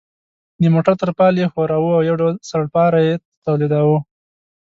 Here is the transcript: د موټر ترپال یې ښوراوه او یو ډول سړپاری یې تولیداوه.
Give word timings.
د 0.61 0.63
موټر 0.73 0.93
ترپال 1.01 1.33
یې 1.41 1.51
ښوراوه 1.53 1.91
او 1.97 2.01
یو 2.09 2.15
ډول 2.21 2.33
سړپاری 2.49 3.03
یې 3.09 3.15
تولیداوه. 3.45 3.99